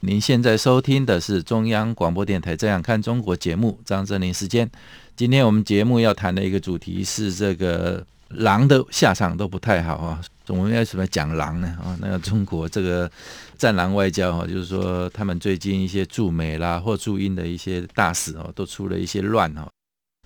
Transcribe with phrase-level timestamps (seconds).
[0.00, 4.70] 您现在收听的是中央广播电台《这样看中国》节目，张正霖时间。
[5.16, 10.20] 今天我们节目要谈的一个主题是这个狼的下场都不太好啊。
[10.48, 11.66] 我们为什么讲狼呢？
[11.82, 13.10] 啊，那个中国这个
[13.56, 19.66] 战狼外交哈，就是说他们最近一些驻美啦或驻英的一些大使哦，都出了一些乱哈。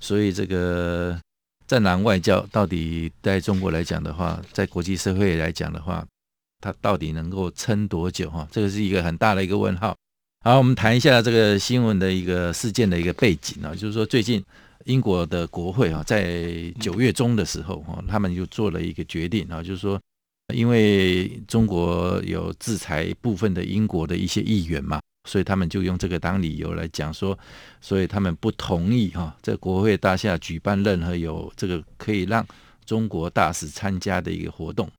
[0.00, 1.18] 所以这个
[1.68, 6.04] 战狼外交到底在中国来讲的话，在国际社会来讲的话，
[6.60, 8.30] 它到底能够撑多久？
[8.30, 9.96] 哈，这个是一个很大的一个问号。
[10.42, 14.42] 好，我们谈一下这个新闻的一个事件的一个背景啊，就是说最近
[14.86, 20.00] 英国的国会啊，在九月中的时候哈，他们就做了一个决定啊，就是说，
[20.54, 27.38] 因为中国有制裁部分的英国的一些议员嘛，所以他们就用这个当理由来讲说，
[27.82, 32.46] 所以他们不同意哈，在国会大厦举办任何有这个可以让
[32.86, 34.90] 中国大使参加的一个活动，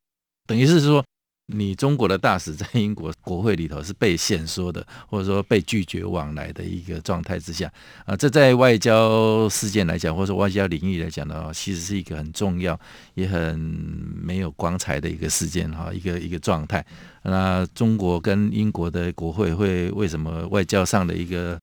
[0.45, 1.03] 等于是说。
[1.47, 7.69] 你中国的大使在英国国会里头是被限缩的，或者说被拒绝往来的一个状态之下
[8.05, 12.79] 啊，这在外交事件来讲，或者说外交领域来讲的话，其实是一个很重要
[13.15, 16.85] 也很没有光彩的一个事件哈，一个一个状态。
[17.23, 21.59] 那中国跟英国的国会会为什么外交上的一个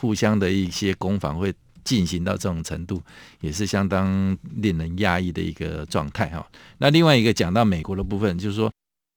[0.00, 3.02] 互相的一些攻防会进行到这种程度，
[3.40, 6.46] 也是相当令人压抑的一个状态哈。
[6.78, 8.70] 那另外一个讲到美国的部分，就是说。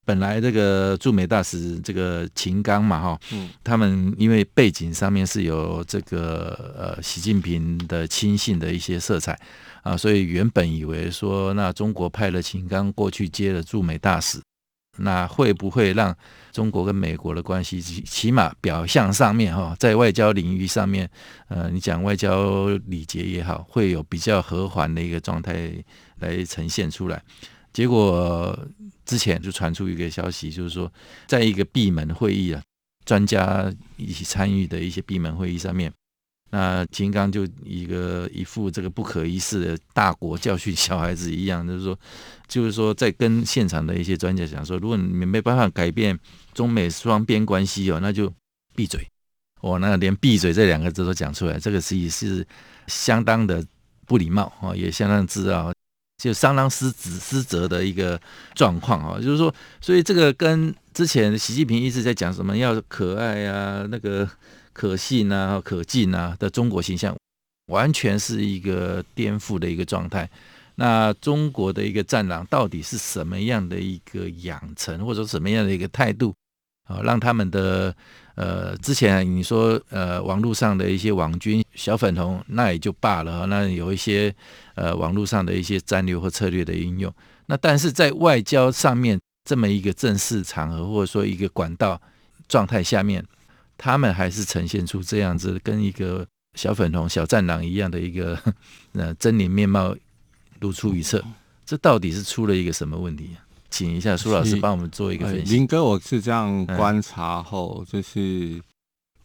[0.05, 9.37] 本来这个驻美大使这个秦刚嘛哈，嗯，他们因为背景上面是有这个呃习近平的亲信的一些色彩
[9.81, 14.39] 啊，所以原本以为说，那中国派了秦刚过去接了驻美大使，
[14.97, 16.15] 那会不会让
[16.51, 21.09] 中国跟美国的关系起码表象上面哈，在外交领域上面，
[21.47, 25.71] 呃，你讲外交礼节也好，会有比较和缓的一个状态
[26.19, 27.21] 来呈现出来。
[27.75, 28.57] 结果
[29.05, 30.89] 之前就传出一个消息，就是说，
[31.27, 32.63] 在一个闭门会议啊，
[33.03, 35.91] 专家一起参与的一些闭门会议上面，
[36.51, 41.99] 那秦刚就一个一副这个不可一世的大国教训小孩子一样，就是说，
[42.47, 46.17] 就是说在跟现场的一些专家讲说，如果你没办法改变
[46.53, 48.31] 中美双边关系哦，那就
[48.73, 49.05] 闭嘴。
[49.59, 52.47] 哦，那连闭嘴这两个字都讲出来，这个其实是
[52.87, 53.61] 相当的
[54.05, 55.73] 不礼貌哦，也相当自傲。
[56.25, 58.19] 就相当失职失责的一个
[58.55, 64.27] 状况啊，就是说，所以这个跟之前习近平一直在讲什么要可爱啊、那个
[64.73, 67.15] 可信啊、可敬啊的中国形象，
[67.67, 70.27] 完全是一个颠覆的一个状态。
[70.77, 76.33] 那中国的一个战狼到底是什么样的一个养成，或者什么样的一个态度
[76.87, 77.95] 啊，让他们的？
[78.35, 83.45] 呃，之前你说呃，网络上的一些网军小粉红，那也就罢了。
[83.47, 84.33] 那有一些
[84.75, 87.13] 呃，网络上的一些战略或策略的应用，
[87.45, 92.01] 那但是在外交上面这么一个正式场合，或者说一个管道
[92.47, 93.25] 状态下面，
[93.77, 98.37] 他们还是呈现出这样子，跟一个小粉红、小战狼一样的一个
[98.93, 99.95] 呃狰狞面貌
[100.59, 101.23] 如出一辙。
[101.65, 103.35] 这到底是出了一个什么问题？
[103.75, 105.53] 请一下苏老师帮我们做一个分析。
[105.53, 108.57] 林哥，我是这样观察后，就是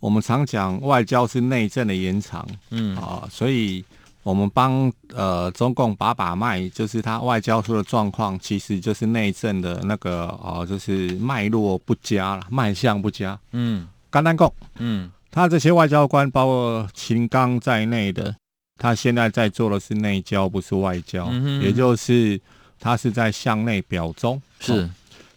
[0.01, 3.85] 我们常讲外交是内政的延长，嗯啊，所以
[4.25, 13.39] 我们帮呃中共把把脉，就是他外交出的状况，其实就是内政的那个哦，就是脉络不佳了，脉象不佳。
[13.53, 18.35] 嗯，简单讲，嗯，他这些外交官，包括秦刚在内的，
[18.79, 22.41] 他现在在做的是内交，不是外交，嗯、也就是。
[22.81, 24.91] 他是在向内表忠，是、哦，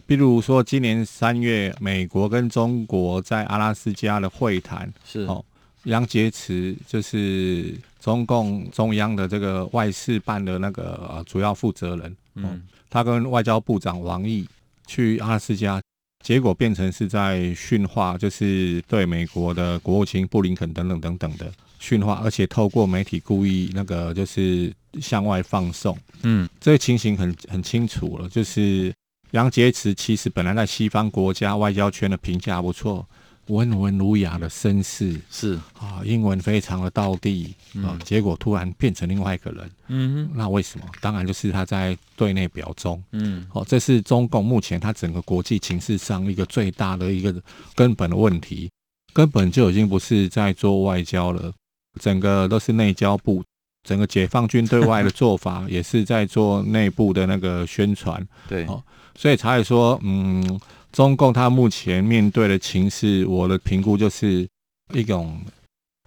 [0.06, 5.44] 比如说今年三月，美国跟中国在阿拉斯加的会谈，是，哦，
[5.82, 14.48] 杨洁篪就是中共中央的这个外事办的那个、呃、主要负责人，嗯、哦，他跟外交部长王毅
[14.86, 15.82] 去阿拉斯加，
[16.24, 24.72] 结果变成是在训话，就是对美国的国务卿布林肯等等等等的训话，而且透过媒体故意那个就是。
[25.00, 28.92] 向外放送，嗯，这个情形很很清楚了，就是
[29.32, 33.06] 杨洁篪其实本来在西方国家外交圈的评价不错，
[33.48, 35.58] 温文儒雅的绅士，是。
[35.78, 40.86] 啊，英文非常的道地啊，结果突然变成另外一个人，嗯，那为什么？
[41.00, 47.34] 当然就是他在对内表忠，嗯，哦，这是中共目前他整个国际情势上一个最大的一个
[47.74, 48.70] 根本的问题。
[49.12, 51.52] 根本就已经不是在做外交了，
[52.00, 53.44] 整个都是内交部，
[53.84, 58.26] 整个解放军对外的做法 也是在做内部的那个宣传。
[58.48, 58.82] 对，哦，
[59.14, 60.60] 所以才会说，嗯，
[60.90, 64.48] 中共他目前面对的情势，我的评估就是
[64.92, 65.40] 一种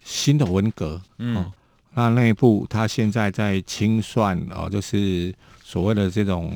[0.03, 1.01] 新的文革。
[1.19, 1.37] 嗯。
[1.37, 1.53] 哦
[1.99, 5.33] 那内部他现在在清算啊，就是
[5.63, 6.55] 所谓的这种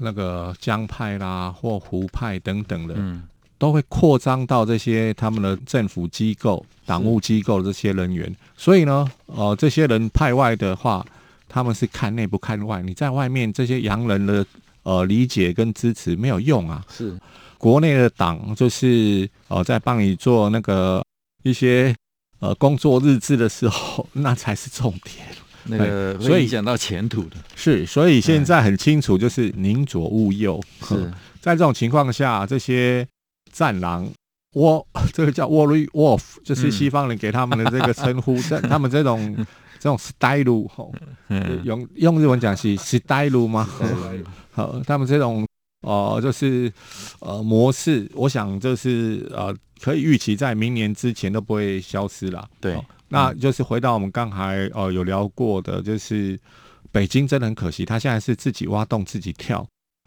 [0.00, 3.22] 那个江派啦或胡派等等的，嗯，
[3.58, 8.34] 都会扩张到这些他们的政府机构、党务机构的这些人员。
[8.56, 11.04] 所以呢，呃，这些人派外的话，
[11.48, 12.82] 他们是看内不看外。
[12.82, 14.44] 你在外面这些洋人的
[14.82, 16.84] 呃理解跟支持没有用啊。
[16.90, 17.18] 是
[17.58, 21.04] 国内的党就是呃在帮你做那个
[21.42, 21.94] 一些。
[22.38, 25.26] 呃，工作日志的时候， 那才是重点。
[25.64, 27.36] 那个，所以影响到前途的。
[27.54, 30.62] 是，所以现在很清楚，就是宁左勿右。
[30.86, 31.10] 是
[31.40, 33.08] 在这种情况下，这些
[33.56, 34.06] 战狼，
[34.52, 38.36] 沃，这个叫 Warri Wolf，就是西方人给他们的这个称呼。
[38.42, 39.34] 在、嗯、他们这种
[39.78, 40.92] 这种 style，吼，
[41.64, 43.66] 用用日文讲是 style 吗？
[44.52, 45.46] 好，他们这种。
[45.82, 46.72] 哦、呃，就是
[47.20, 52.48] 呃模式，我想就是呃可以预期在明年之前都不会消失了。
[52.60, 56.36] 对、哦，那就是回到我们刚才呃有聊过的，就是
[56.90, 59.64] 北京真的很可惜，他现在是自己挖洞自己跳，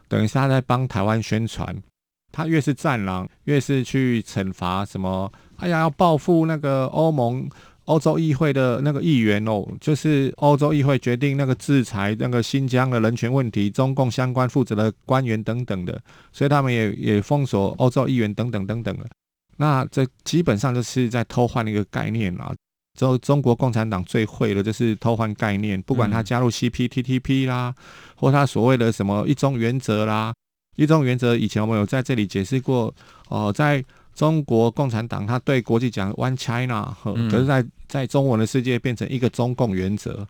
[0.09, 1.73] 等于是他在帮台湾宣传，
[2.31, 7.49] 他越是战狼，越是去惩罚什么，哎呀要报复那个欧盟。
[7.85, 15.99] 欧洲议会的那个议员哦，就是欧洲议会决定那个制裁那个新疆的人权问题，中共相关负责的官员等等的，
[16.31, 19.07] 所以他们也也封锁欧洲议员等等等等的。
[19.57, 22.53] 那这基本上就是在偷换一个概念啊！
[22.95, 27.73] 中中国共产党最会的就是偷换概念，不管他加入 CPTPP 啦，
[28.15, 30.31] 或他所谓的什么一中原则啦，
[30.79, 32.93] 一中原则以前我们有在这里解释过
[33.27, 33.83] 哦，在。
[34.15, 36.93] 中国共产党他对国际讲 One China，
[37.31, 40.27] 可是在在中文的世界变成一个中共原则，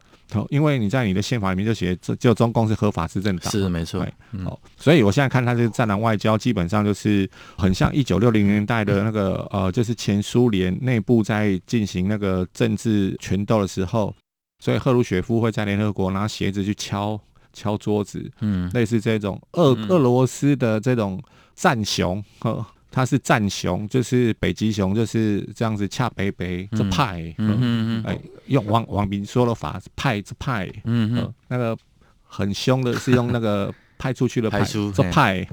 [0.49, 4.05] 因为你在你的宪法里面就写，只有中共是合法执政党，是没错。
[4.45, 14.13] 哦，所以我现在看他这个战狼外交，基本上就是很像一九六零年代的那个呃，就是前苏联内部在进行那个政治权斗的时候，
[14.59, 17.19] 所以赫鲁雪夫会在联合国拿鞋子去敲
[17.59, 21.21] 敲桌子，嗯，类似这种俄俄罗斯的这种
[21.55, 22.65] 战熊，呵。
[22.91, 31.15] 它是战熊，就是北极熊，就是这样子恰北北这派，嗯嗯嗯，哎，用王王明说的法派这派，嗯。
[31.15, 31.77] 嗯，那个
[32.23, 35.47] 很凶的是用那个 派出去的派这派，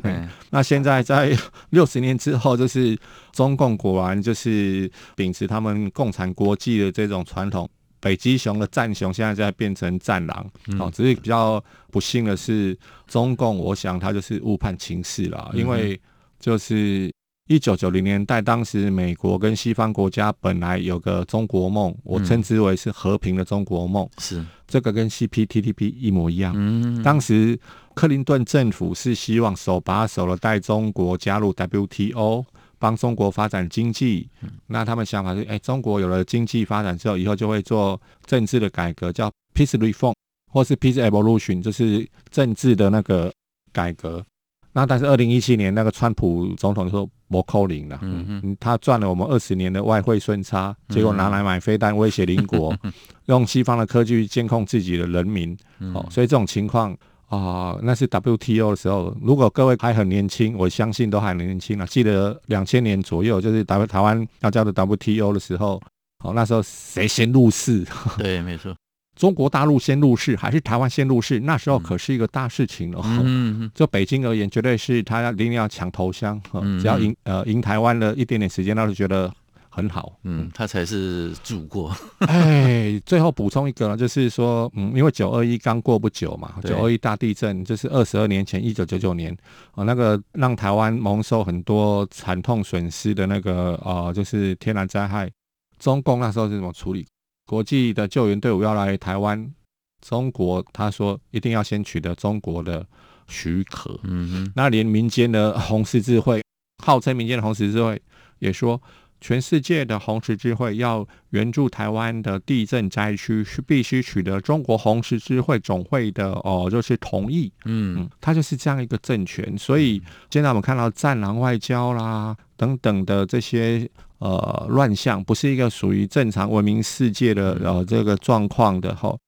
[0.48, 1.36] 那现在在
[1.70, 2.98] 六十年之后，就是
[3.32, 7.68] 中共果然就是秉持他们共产国际的这种传统，
[8.00, 10.46] 北极熊的战熊现在在变成战狼，
[10.78, 16.00] 哦，只是比较不幸的是，中共我想他就是误判情势了，因为
[16.38, 17.10] 就是。
[17.48, 24.04] 一九九零年代，当时美国跟西方国家本来有个中国梦，我称之为是和平的中国梦。
[24.18, 24.44] 是。
[24.66, 26.52] 这个跟 CPTPP 一模一样。
[26.56, 27.56] 嗯，当时
[27.94, 32.44] 克林顿政府是希望手把手的带中国加入 WTO，
[32.78, 34.28] 帮中国发展经济。
[34.66, 40.14] 那他们想法是，哎，中国有了经济发展之后，以后就会做政治的改革，叫 Peace Reform
[40.52, 43.32] 或是 Peace Evolution，就是政治的那个
[43.72, 44.24] 改革。
[44.72, 52.76] 那但是二零一七年那个川普总统说不可能了，嗯嗯，他赚了我们二十年的外汇顺差，结果拿来买飞弹威胁邻国，
[53.24, 55.56] 用西方的科技监控自己的人民，
[55.94, 56.94] 哦，所以这种情况
[57.28, 65.80] 啊、呃，那是 WTO 的时候，如果各位还很年轻，我相信都还年轻啊，记得两千年左右就是台湾台湾要加入 WTO 的时候，
[66.24, 67.84] 哦，那时候谁先入世？
[68.18, 68.74] 对，没错。
[69.16, 71.40] 中国大陆先入世还是台湾先入世？
[71.40, 73.00] 那时候可是一个大事情了。
[73.02, 76.38] 嗯， 就北京而言，绝对是他一定要抢头香。
[76.52, 79.32] 嗯，只要赢呃赢台湾的一点点时间，他就觉得
[79.76, 80.18] 很好。
[80.22, 81.94] 嗯，他才是祖国。
[82.26, 89.36] 哎，最后补充一个呢，就是说，嗯，因为九二一刚过不久嘛，九二一大地震就是二十二年前，一九九九年
[89.72, 95.30] 啊，那个让台湾蒙受很多惨痛损失的那个呃，就是天然灾害，
[95.78, 97.06] 中共那时候是怎么处理？
[97.46, 99.52] 国际的救援队伍要来台湾，
[100.00, 102.84] 中国他说一定要先取得中国的
[103.28, 104.00] 许可。
[104.04, 106.42] 嗯哼，那连民间的红十字会，
[106.82, 108.00] 号称民间的红十字会，
[108.38, 108.80] 也说
[109.20, 117.52] 全世界的红十字会要援助台湾的地震灾区，是必须取得中国红十字会总会的哦，就是同意。
[117.64, 123.88] 嗯嗯，他就是这样一个政权，所以现在我们看到战狼外交啦等等的这些。
[124.18, 129.18] 呃，乱象不是一个属于正常文明世界的呃这个状况的吼，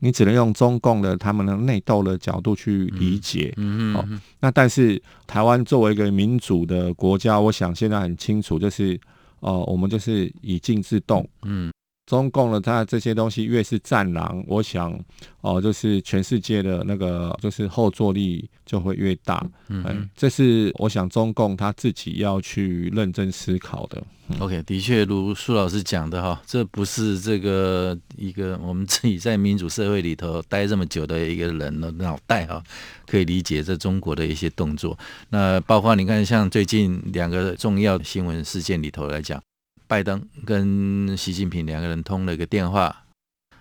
[0.00, 3.54] 你只能用中共的他们的内斗的角度去理解。
[3.56, 9.00] 嗯嗯，那但是台湾作为一个民主的国家，我想现在很清楚，就是哦、
[9.44, 11.70] 哦，我们就是以静制动，嗯。
[12.06, 14.92] 中共的它这些东西越是战狼，我想
[15.40, 19.46] 哦、呃，就是全世界的那个就是后坐力就会越大。
[19.68, 24.02] 嗯，嗯，这是我想中共他自己要去认真思考的。
[24.28, 32.62] 嗯、OK，的确如苏老师讲的哈，这不是这个一个我们自己在民主社会里头待这么久的一个人的脑袋哈，
[33.06, 34.98] 可以理解这中国的一些动作。
[35.30, 39.42] 那包括你看，像最近两个重要的新闻事件里头来讲。
[39.86, 43.04] 拜登跟习近平两个人通了个电话，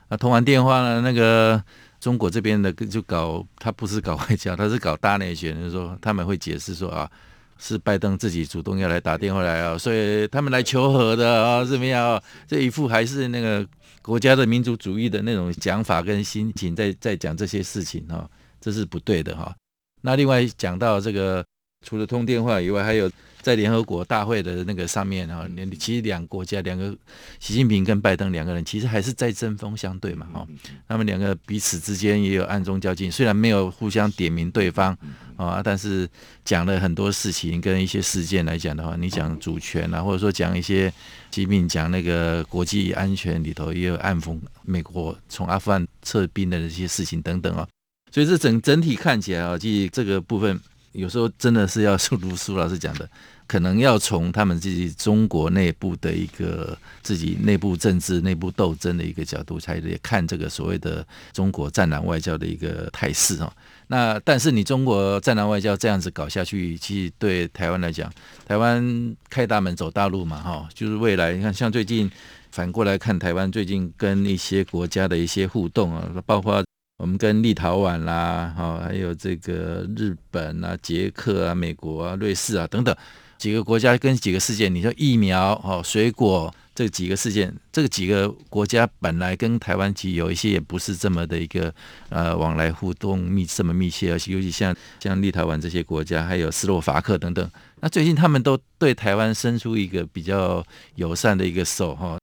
[0.08, 1.64] 啊，通完电话呢，那个
[2.00, 7.10] 中国这边的就搞，他不是搞外交，他是搞大内宣，就是说他们会解释说啊，
[7.58, 12.22] 是拜登自己主动要来打电话来啊，所以他们来求和的啊，怎么样？
[12.48, 13.66] 这一副还是那个
[14.02, 19.56] 国家的民族主义的那种讲法跟心情在，在在讲这些事情哈，这是不对的哈。
[20.02, 21.46] 那另外讲到这个，
[21.84, 23.12] 除了通电话以外，还有。
[23.44, 25.46] 在联合国大会的那个上面哈，
[25.78, 26.96] 其实两个国家两个，
[27.42, 30.48] 习近平跟拜登两个人其实还是在针锋相对嘛哈，
[30.88, 34.98] 他们两个彼此之间也有暗中较劲，虽然没有互相点名对方
[35.36, 36.10] 啊，但是
[36.46, 40.88] 讲了很多事情跟一些事件来讲的话，你讲主权啊，或者说讲一些
[41.32, 47.68] 习近平讲那个国际安全里头也有暗讽美国从阿富汗撤兵的这些事情等等啊，
[48.10, 50.58] 所以这整整体看起来啊，即这个部分
[50.94, 53.10] 有时候真的是要如苏老师讲的。
[53.46, 63.54] 可能要从他们自己中国内部的一个自己内部政治、内部斗争的一个角度，才得看这个所谓的中国战狼外交的一个态势哦。
[63.88, 68.12] 那但是你中国战狼外交这样子搞下去，其实对台湾来讲，
[68.48, 72.10] 台湾开大门走大路嘛哈，就是未来你看，像最近
[72.50, 76.64] 反过来看台湾最近跟一些国家的一些互动啊，包括
[76.98, 82.96] 我们跟立陶宛啦，哈，还有这个日本啊、捷克啊、美国啊、瑞士啊等等。
[83.38, 91.74] 几个国家跟几个事件，你说疫苗哦、水果这几个事件，这个几个国家本来跟台湾其实有一些也不是这么的一个
[92.08, 102.18] 呃往来互动密这么密切，而且尤其像像立陶宛这些国家，还有斯洛伐克等等，那最近他们都对台湾伸出一个比较友善的一个手哈。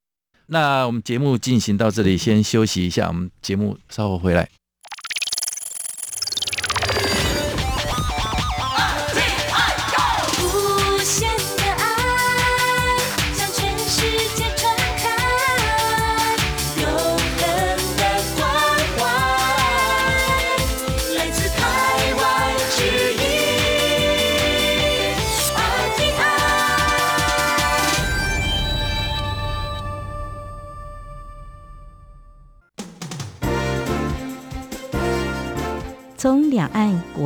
[0.46, 4.59] 那我们节目进行到这里，先休息一下，我们节目稍后回来。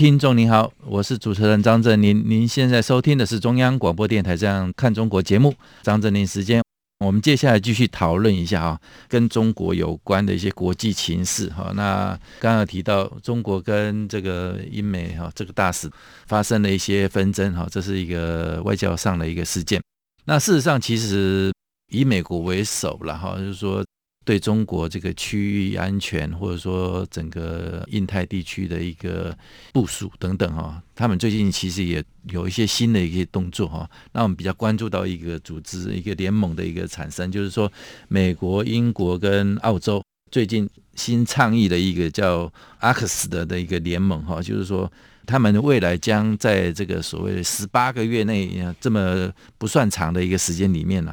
[0.00, 2.24] 听众您好，我是主持人张振林。
[2.26, 6.62] 您现在收听的是中央广播电台《这样看中国》节目，张振林时间。
[7.04, 11.70] 我们接下来继续讨论一下啊，跟中国有关的一些国际情势哈。
[11.74, 15.86] 那刚刚提到中国跟这个英美哈这个大使
[16.26, 19.82] 发生了一些纷争哈，这是一个外交上的一个事件。
[20.24, 21.52] 那事实上，其实
[21.92, 23.84] 以美国为首了哈，就是说。
[24.30, 29.36] 对中国这个区域安全，或者说整个印太地区的一个
[29.72, 33.90] 部署等等哈，他们最近其实也有一些新的一些动作哈。
[34.12, 37.68] 那我们比较关注到一个组织、一个联盟的一个产生，就是说
[38.06, 44.88] 美国、英国跟澳洲最近新倡议的一个叫阿克斯的的一个联盟哈，就是说
[45.26, 51.12] 他们未来将在这个所谓的十八个月内这么不算长的一个时间里面呢。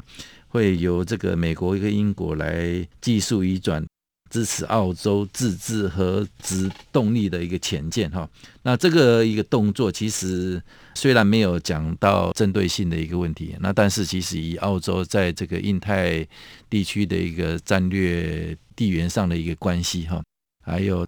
[0.58, 3.86] 会由这个美国跟英国来技术移转，
[4.28, 8.28] 支持澳洲自制核子动力的一个潜舰哈。
[8.64, 10.60] 那这个一个动作，其实
[10.96, 16.28] 虽然没有讲到针对性的一个问题，那但是其实以澳洲在这个印太
[16.72, 20.24] 地区的一个战略地缘上的一个关系哈，
[20.66, 21.06] 还有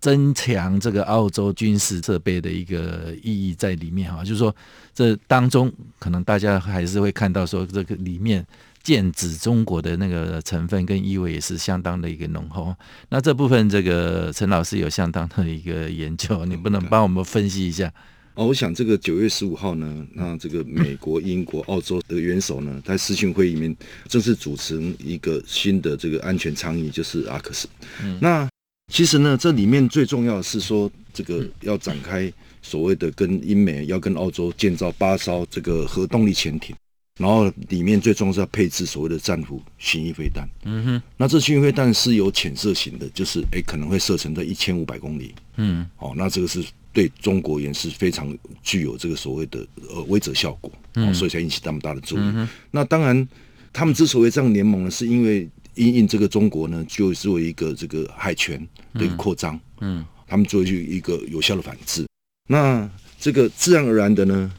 [0.00, 4.52] 增强这个澳洲军事设备的一个意义在里面哈，就是说
[4.92, 8.44] 这当中可能大家还是会看到说这个里面。
[8.82, 12.74] 剑指中国的那个成分跟意味也是相当的一个浓厚。
[13.10, 17.92] 那这部分，这个陈老师有相当的一个研究， 你不能帮我们分析一下？
[18.34, 23.76] 哦，我想这个九月十五号呢，那这个美国、英国、澳洲的元首呢，在视讯会议里面
[24.08, 27.64] 正式组成一个新的这个安全倡议，就是 AUKUS。
[28.02, 28.48] 嗯，那
[28.90, 32.32] 其实呢，这里面最重要的是说，这个要展开
[32.62, 36.74] 所谓的跟英美要跟澳洲建造八艘这个核动力潜艇。
[37.20, 40.48] 然后里面最重要是要配置所谓的战斧巡弋飞弹。
[40.64, 45.34] 嗯哼，那这巡弋飞弹是有潜射型的，就是诶可能会射程在一千五百公里。
[45.56, 52.20] 嗯，哦，那这个是对中国也是非常具有这个所谓的呃威慑效果，哦，所以才引起那么大的注意。
[52.22, 53.28] 嗯、那当然，
[53.70, 58.58] 他们之所以这样联盟呢，是因为因应这个中国呢，就作为一个这个海权
[58.94, 59.60] 的一个扩张。
[59.80, 62.06] 嗯，他们作为一个有效的反制。
[62.48, 64.50] 那这个自然而然的呢，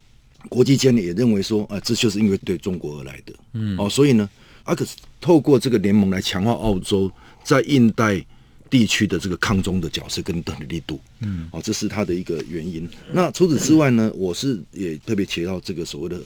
[0.49, 4.29] 国际间也认为说，啊，这就是因为对中国而来的，嗯，哦，所以呢，
[4.63, 7.11] 阿克斯透过这个联盟来强化澳洲
[7.43, 8.23] 在印太
[8.69, 12.89] 地区的这个抗中的角色跟的力度，嗯，哦，这是它的一个原因。
[13.11, 16.19] 那除此之外呢，我是也特别提到这个所谓的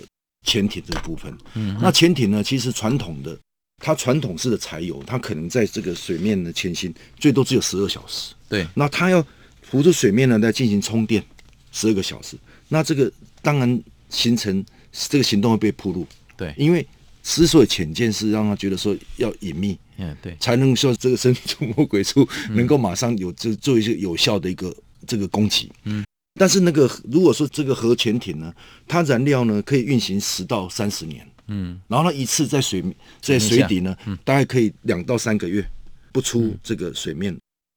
[0.46, 3.38] 潜艇这个部分，嗯，那潜艇呢，其实传统的
[3.80, 9.26] 它传统式的柴油，它可能在这个水面的前行最多只有十二小时，对，那它要
[9.62, 11.24] 浮出水面呢，来进行充电
[11.72, 12.38] 十二个小时，
[12.70, 13.84] 那这个当然。
[14.16, 16.86] 形成这个行动会被暴露，对，因为
[17.22, 24.74] 之所以潜舰是让他觉得说要隐秘，嗯，对，才能说这个神出魔鬼处，能够马上有这做一些有效的一个
[25.06, 26.06] 这个攻击，嗯，
[26.40, 28.54] 但是那个如果说这个核潜艇呢，
[28.88, 32.84] 它燃料呢可以运行十到三十年，嗯，然后呢一次在水
[33.20, 35.66] 在水底呢，大概可以两到三个月
[36.12, 37.36] 不出这个水面。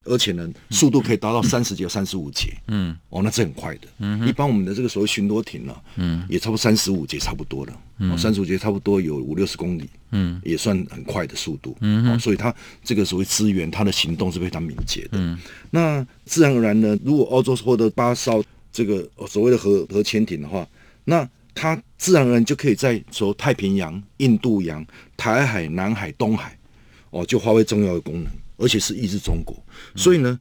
[0.08, 2.52] 而且呢，速度可以达到三十节、三十五节。
[2.66, 3.88] 嗯，哦，那这很快的。
[3.98, 7.72] 嗯，一般我们的这个所谓巡逻艇呢，嗯，也差不多三十五节差不多了。
[7.98, 9.88] 嗯，三十五节差不多有五六十公里。
[10.10, 11.76] 嗯，也算很快的速度。
[11.80, 15.10] 嗯，哦，所以它这个所谓资源，它的行动是非常敏捷的。
[15.12, 15.38] 嗯，
[15.70, 18.42] 那自然而然呢，如果澳洲获得八艘
[18.72, 20.66] 这个所谓的核核潜艇的话，
[21.04, 24.82] 那它自然而然就可以在说太平洋、印度洋、
[25.16, 26.56] 台海、南海、东海，
[27.10, 28.26] 哦，就发挥重要的功能。
[28.58, 29.56] 而且是抑制中国，
[29.94, 30.38] 所以呢，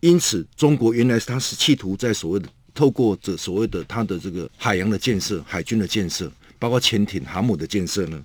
[0.00, 8.20] 因此中国原来他是企图在所谓的透过这所谓的他的这个海洋的建设、海军的建设，包括潜艇、航母的建设呢，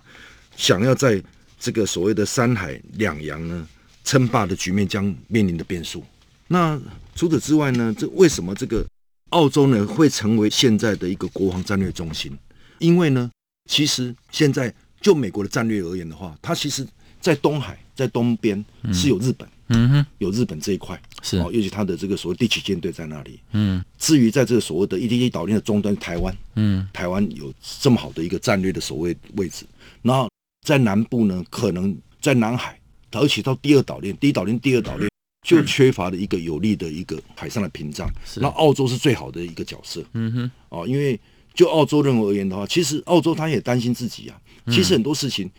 [0.58, 1.24] 想要在
[1.60, 3.68] 这个所谓的三海两洋呢
[4.04, 6.04] 称霸的局面将面临的变数。
[6.48, 6.82] 那
[7.14, 8.84] 除此之外呢，这为什么这个
[9.30, 12.36] 澳洲呢会成为现在的一个国防战略中心？
[12.80, 13.30] 因为呢，
[13.70, 16.84] 其实现在就美国的战略而言的话，它其实
[17.22, 17.80] 在东海。
[17.96, 23.84] 在东边是有日本，嗯哼，有日本这一块是哦，尤其他的这个所谓第七舰队在那里，嗯。
[23.98, 29.66] 至于在这个所谓的 EDD 岛链的终端台湾，嗯，台湾有这么好的一个战略的所谓位置。
[30.02, 30.30] 然后
[30.68, 32.78] 在南部呢，可能在南海，
[33.12, 35.10] 而且到第二岛链，第一岛链、第二岛链
[35.48, 38.08] 就缺乏了一个有力的一个海上的屏障。
[38.36, 41.20] 那澳洲是最好的一个角色，嗯哼，哦，因为
[41.54, 45.50] 就澳洲认为而言的话，其实澳洲他也担心自己啊，其实很多事情。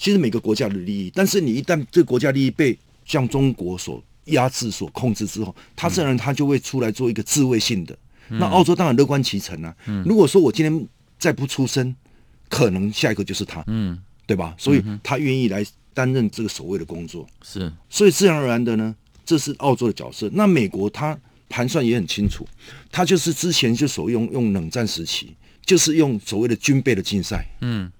[0.00, 7.94] 其实每个国家的利益，但是你一旦这个国家利益被像中国所压制、所控制之后，他自然他就会出来做一个自卫性的。
[8.30, 9.76] 嗯、那澳洲当然乐观其成啊。
[9.86, 11.94] 嗯、如果说我今天再不出声，
[12.48, 14.54] 可能下一个就是他，嗯，对吧？
[14.56, 17.26] 所以他愿意来担任这个守卫的工作。
[17.42, 20.30] 是，所以自然而然的呢，这是澳洲的角色。
[20.32, 21.18] 那美国他
[21.50, 22.48] 盘算也很清楚，
[22.90, 25.34] 他就是之前就所用用冷战时期，
[25.66, 27.92] 就是用所谓的军备的竞赛，嗯，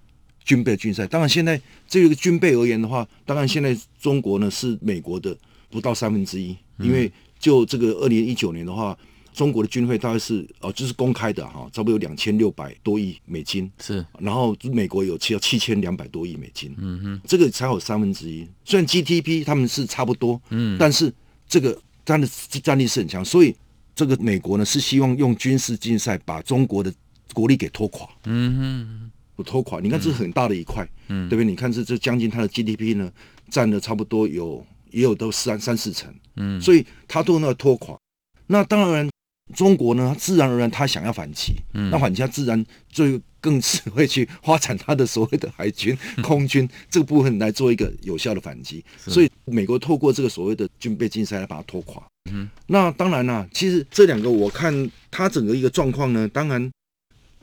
[0.45, 1.07] 军备竞赛。
[1.07, 5.37] 当然现在这个军备而言的话，当然现在中国呢是美国的
[5.69, 8.97] 不到三分之一，因为就这个二零一九年的话。
[9.33, 18.47] 中国的军费大概是哦，就是公开的哈，差不多有两千六百多亿美金，是，然后美国有七七千两百多亿美金，嗯哼，这个才有三分之一。
[18.65, 21.15] 虽然 GDP 他们是差不多，嗯，但是
[21.49, 22.27] 这个他的
[22.61, 23.55] 战力是很强，所以
[23.95, 26.93] 这个美国呢是希望用军事竞赛把中国的
[27.33, 29.81] 国力给拖垮，嗯哼，不拖垮。
[29.81, 31.45] 你看这是很大的一块，嗯，对不对？
[31.51, 33.11] 你看这这将近它的 GDP 呢
[33.49, 37.97] 占了差不多有也有都三三四成，嗯，所以它都那拖垮。
[38.47, 39.09] 那当然。
[39.53, 48.85] 中国呢，自然而然他想要反击，嗯、那反击他自然就更是会去发展他的所谓的海军、 空军这个部分来做一个有效的反击。
[48.97, 52.01] 所以美国透过这个所谓的军备竞赛来把它拖垮。
[52.31, 56.71] 嗯，那当然啦，其实这两个我看它整个一个状况呢，当然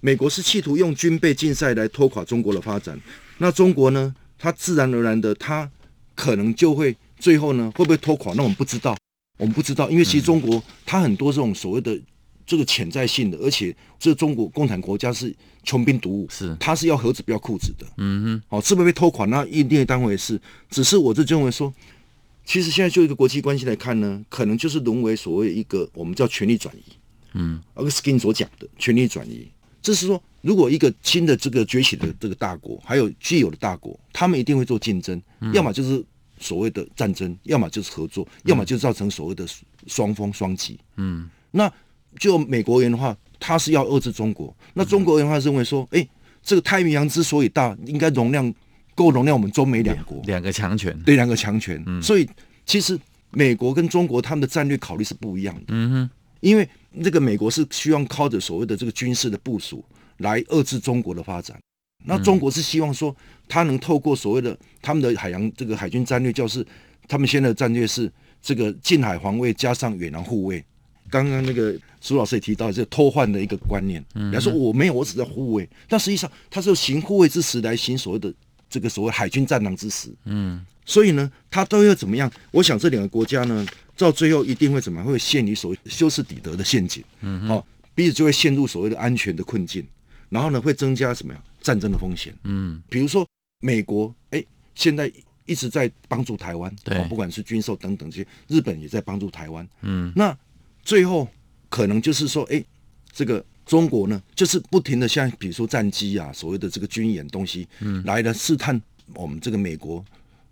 [0.02, 3.00] 美国是企图用军备竞赛来拖垮中国的发展。
[3.38, 5.70] 那中国呢，它自然而然的，它
[6.16, 8.34] 可能就会最后呢会不会拖垮？
[8.36, 8.98] 那我们不知道。
[9.38, 11.96] 我们不知道，因为其实中国它很多这种所谓的
[12.44, 15.32] 这个潜在性的，而且这中国共产国家是
[15.64, 19.28] 穷兵黩武，是它是要盒子不要裤子的，嗯哼，好，是不是被拖垮？
[19.28, 20.42] 那一定当回事。
[20.72, 21.72] 只是我就认为说，
[22.44, 26.82] 其实现在就一个国际关系来看呢，可能就是沦为所谓一个我们叫权力转移，
[27.34, 29.48] 嗯，而 Skin 所讲的权力转移，
[29.82, 35.22] 就是说，如果一个新的这个崛起的这个大国，还有既有的大国，他们一定会做竞争，
[35.54, 36.04] 要么就是。
[36.40, 39.44] 所谓的战争，要么就是合作，嗯、要么就造成所谓的
[39.88, 40.80] 双峰双极。
[40.98, 41.68] 嗯，那
[42.20, 44.56] 就美国人的话，他是要遏制中国。
[44.76, 46.10] 那中国人的话认为说，哎、欸，
[46.44, 48.54] 这个太平洋之所以大，应该容量
[48.94, 51.84] 够容量我们中美两国两个强权，对两个强权。
[51.88, 52.30] 嗯、所以
[52.68, 52.96] 其实
[53.32, 55.64] 美国跟中国他们的战略考虑是不一样的。
[55.70, 56.10] 嗯哼，
[56.42, 56.70] 因为
[57.04, 59.84] 这个美国是希望靠着所谓的这个军事的部署
[60.18, 61.60] 来遏制中国的发展。
[62.06, 63.16] 那中国是希望说，
[63.48, 66.66] 他能透过所谓的他们的海洋这个海军战略，就是
[67.08, 70.64] 他们现在的战略是这个近海防卫加上远洋护卫。
[71.10, 78.34] 刚刚那个苏老师也提到，这个偷换的一个观念，人家说我没有，我只在护卫，但实际上他是行护卫之实来行所谓的
[78.70, 80.14] 这个所谓海军战狼之实。
[80.26, 82.32] 嗯，所以呢，他都要怎么样？
[82.50, 83.64] 我想这两个国家呢，
[83.98, 85.06] 到最后一定会怎么样？
[85.06, 87.04] 会陷于所谓修斯底德的陷阱。
[87.20, 89.86] 嗯，好，彼此就会陷入所谓的安全的困境。
[90.30, 91.44] 然后呢，会增加什么呀？
[91.62, 92.34] 战争的风险。
[92.44, 93.28] 嗯，比如说
[93.60, 94.42] 美国，哎，
[94.76, 95.12] 现在
[95.46, 99.68] 一直在帮助台湾，对，不管是军售等等这些，日本也在帮助台湾。
[99.82, 100.38] 嗯，那
[100.84, 101.28] 最后
[101.68, 102.64] 可能就是说，哎，
[103.12, 108.82] 这个中国呢，就是不停的像比如说战机啊，所谓的这个军演东西，嗯，来了试探
[109.14, 110.04] 我们这个美国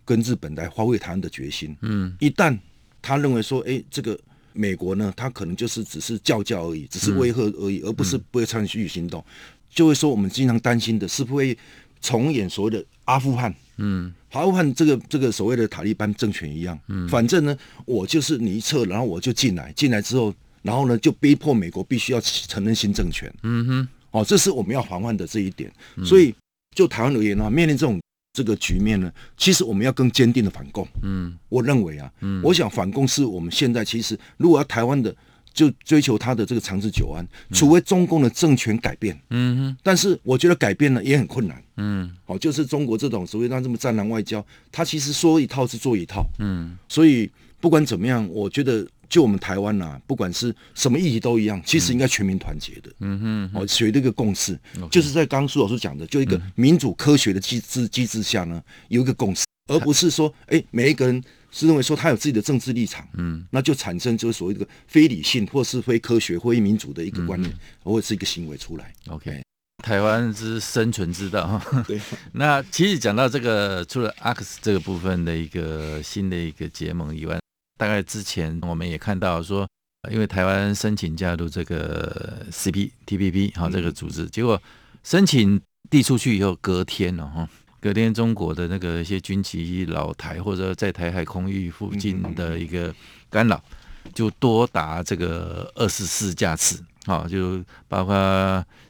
[0.06, 1.76] 跟日本来发挥台湾的决心。
[1.82, 2.58] 嗯，一旦
[3.02, 4.18] 他认为说，哎，这个
[4.54, 9.24] 美国呢，他可能就是只是叫叫而已，只是威吓而已，嗯、而不是不会参与行动。
[9.70, 11.58] 就会说，我们经常担心的是不会
[12.00, 25.70] 重演所谓的阿富汗，嗯，阿富汗这个这个所谓的塔利班政权一样，嗯，反正呢，我就是你一撤，然后我就进来，进来之后，然后呢，就逼迫美国必须要承认新政权，嗯哼，哦，这是我们要防范的这一点。
[26.06, 26.34] 所以，
[26.74, 28.00] 就台湾而言呢，面临这种
[28.36, 30.86] 这个局面呢，其实我们要更坚定的反共。
[31.02, 35.16] 嗯，我认为啊，嗯，我想反共是我们现在其实如果要台湾的。
[35.56, 54.60] 就追求他的这个长治久安，除非中共的政权改变，嗯哼，但是我觉得改变呢也很困难，嗯，好，就是中国这种所谓他这么战狼外交，他其实说一套是做一套，嗯，所以不管怎么样，我觉得就我们台湾呐，不管是什么议题都一样，其实应该全民团结的，嗯哼，哦，学这个共识，
[54.92, 61.24] 就是在刚刚苏老师讲的，就一个民主科学的机制机制下呢，有一个共识，而不是说，哎，每一个人。
[61.52, 68.94] 是认为说他有自己的政治立场，嗯，那就产生就是所谓的非理性或是非科学、非民主的一个观念，嗯、或者是一个行为出来。
[69.08, 69.42] OK，
[69.82, 71.62] 台湾之生存之道。
[71.88, 71.98] 对，
[72.34, 77.40] 那其实讲到这个，除了 AUKUS 这个部分的一个新的一个结盟以外，
[77.78, 79.68] 大概之前我们也看到说，
[80.12, 84.62] 因为台湾申请加入这个 CPTPP 哈这个组织，嗯、结果
[85.04, 85.60] 申请
[85.90, 87.48] 递出去以后，隔天了哈。
[87.82, 92.92] 隔天，中国的那个一些军旗老台，或者在台海空域附近的一个
[93.30, 93.64] 干扰，
[94.12, 98.16] 就多达这个二十四架次，啊，就包括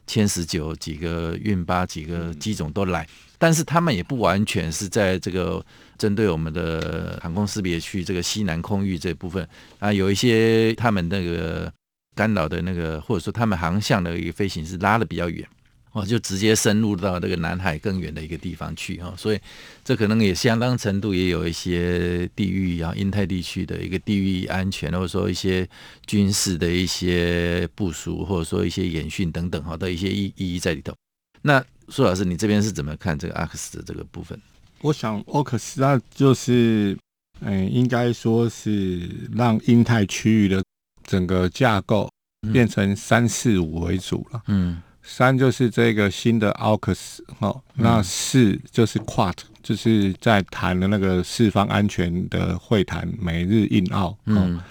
[0.08, 3.06] 歼十九几个运八几个机种都来，
[3.38, 5.62] 但是他们也不完全是在这个
[5.98, 9.48] 针对我们的航空识别区这个西南空域这部分
[9.80, 11.72] 啊，有一些他们那个
[12.16, 15.48] 干扰的那个，或者说他们航向的一个飞行是拉的比较远。
[15.94, 19.40] 哦，就直接深入到这个南海更远的一个地方去哈，所以
[19.82, 25.66] 这可能也相当程度也有一些地域啊，印太地区的一个地域安全，或者说一些
[26.06, 30.94] 军事的一些部署，或者说一些演训等等哈的一些意意义在里头。
[31.42, 34.38] 那苏老师，你这边是怎么看这个阿克斯的这个部分？
[34.82, 36.98] 我想 AUKUS 那就是，
[37.42, 40.64] 嗯，应该说是让英泰区域的
[41.04, 42.10] 整个架构
[42.54, 44.42] 变成三四五为主了。
[44.48, 54.16] 嗯，三就是这个新的 AUKUS 哈，那四就是 QUAD，就是在谈的那个四方安全的会谈，美日印澳。
[54.26, 54.62] 嗯，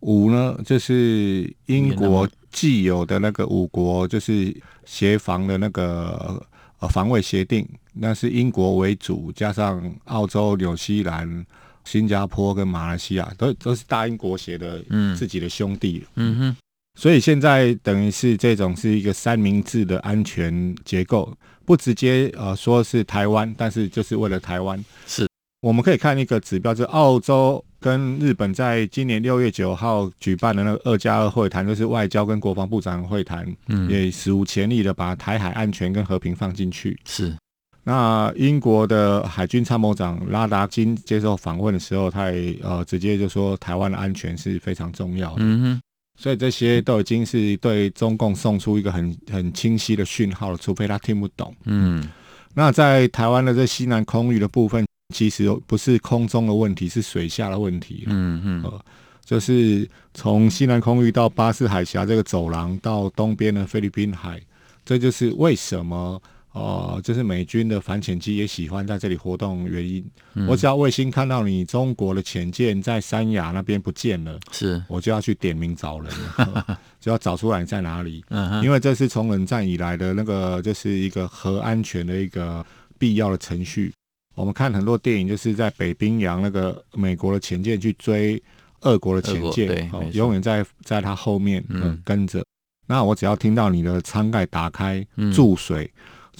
[0.00, 6.44] 五呢就是英国既有的那个五国，就是协防的那个
[6.80, 7.66] 呃防卫协定。
[7.92, 11.44] 那是英国为主，加上澳洲、纽西兰、
[11.84, 14.82] 新加坡跟马来西亚，都都是大英国协的
[15.16, 16.04] 自己的兄弟。
[16.14, 16.56] 嗯哼，
[16.98, 24.82] 所以现在等于是这种是一个三明治的安全结构，不直接呃说是台湾，但是就是为了台湾。
[25.04, 25.26] 是，
[25.62, 36.98] 我们可以看一个指标，就是澳洲跟日本在今年六月九号举办的那个二加二会谈，就是外交跟国防部长会谈，嗯，也史无前例的把台海安全跟和平放进去。
[37.06, 37.34] 是。
[37.82, 45.36] 那英国的海军参谋长拉达金接受访问的时候，他也呃直接就说台湾的安全是非常重要的。
[45.38, 45.80] 嗯哼，
[46.20, 51.56] 所以这些都已经是对中共送出一个很很清晰的讯号了，除非他听不懂。
[51.64, 52.06] 嗯，
[52.54, 58.04] 那在台湾的这西南空域的部分，其实不是空中的问题，是水下的问题。
[58.06, 58.84] 嗯嗯，呃，
[59.24, 64.40] 就是从西南空域到巴士海峡这个走廊，到东边的菲律宾海，
[64.84, 66.20] 这就是为什么。
[66.52, 70.04] 哦、呃，就是美军的反潜机也喜欢在这里活动原因。
[70.34, 76.12] 嗯、我只要卫星看到你中国的潜舰在三亚那边不见了，是我就要去点名找人，
[77.00, 78.24] 就要找出来你在哪里。
[78.30, 82.66] 嗯，因为这是从冷战以来的那个，就是一个核安全的一个
[82.98, 83.92] 必要的程序。
[84.34, 88.42] 我们看很多电影，就是在北冰洋那个美国的潜舰去追
[88.80, 92.44] 俄国的潜舰，永远在在它后面、嗯嗯、跟着。
[92.88, 95.88] 那我只要听到你的舱盖打开注水。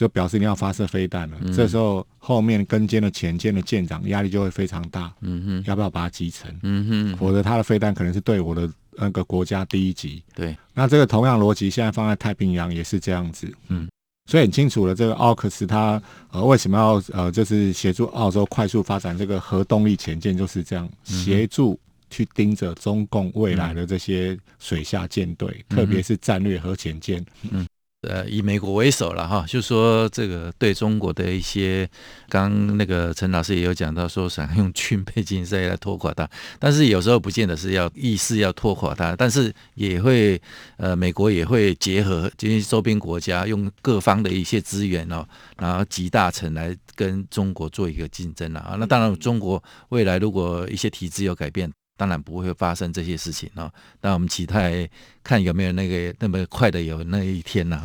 [0.00, 5.12] 嗯就表示你要发射飞弹了，嗯、这时候后面跟监的前舰的舰长压力就会非常大。
[5.20, 6.58] 嗯哼，要不要把它击沉？
[6.62, 10.22] 嗯哼，否则他的飞弹可能是对我的那个国家第一级。
[10.34, 13.52] 对，那这个同样逻辑现在放在太平洋也是这样子。
[13.68, 13.90] 嗯，
[14.24, 27.22] 所以很清楚了，这个奥克斯他呃为什么要呃就是协助澳洲快速发展这个核动力潜舰，就是这样协助去盯着中共未来的这些水下舰队，嗯、特别是战略核潜舰。
[27.50, 27.66] 嗯。
[28.08, 31.86] 呃，以美国为首了哈，就说这个对中国的一些，
[32.30, 36.26] 刚那个陈老师也有讲到，说想用军备竞赛来拖垮它，
[36.58, 40.40] 但是有时候不见得是要意思要拖垮它，但是也会
[40.78, 45.22] 呃，美国也会结合这些周边国家，用各方的一些资源哦，
[45.58, 48.76] 然后集大成来跟中国做一个竞争了啊。
[48.80, 51.70] 那当然，中国未来如果一些体制有改变。
[52.00, 54.88] 当然不会发生这些事情哦，那我们期待
[55.22, 57.78] 看有没有那个那么快的有那一天呢？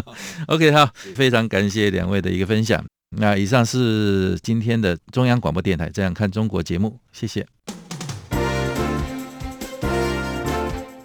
[0.48, 2.82] OK，好，非常感谢两位的一个分享。
[3.18, 7.46] 那以上是今天的中央广播电台《这样看中国》节目，谢谢。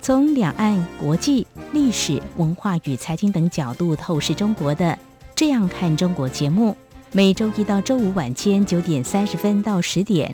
[0.01, 4.85] 从两岸、国际、历史文化与财经等角度透视中国的
[5.35, 6.77] 《这样看中国》节目，
[7.11, 10.33] 每周一到周五晚间九点三十分到十点。